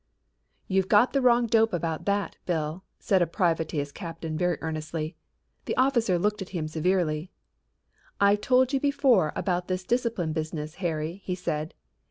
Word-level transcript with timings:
"You've 0.67 0.87
got 0.87 1.13
the 1.13 1.21
wrong 1.21 1.45
dope 1.45 1.71
about 1.73 2.05
that, 2.05 2.35
Bill," 2.47 2.83
said 2.97 3.21
a 3.21 3.27
private 3.27 3.69
to 3.69 3.77
his 3.77 3.91
captain 3.91 4.35
very 4.35 4.57
earnestly. 4.59 5.15
The 5.65 5.77
officer 5.77 6.17
looked 6.17 6.41
at 6.41 6.49
him 6.57 6.67
severely. 6.67 7.29
"I've 8.19 8.41
told 8.41 8.73
you 8.73 8.79
before 8.79 9.31
about 9.35 9.67
this 9.67 9.83
discipline 9.83 10.33
business, 10.33 10.73
Harry," 10.81 11.21
he 11.23 11.35
said. 11.35 11.75